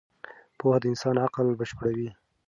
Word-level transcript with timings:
پوهه 0.57 0.77
د 0.81 0.83
انسان 0.91 1.15
عقل 1.25 1.47
بشپړوي. 1.59 2.09